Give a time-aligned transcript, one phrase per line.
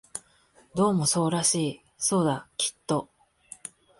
[0.73, 3.07] どうもそうらしい、そうだ、きっと